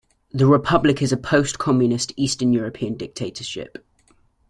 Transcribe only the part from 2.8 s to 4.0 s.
dictatorship.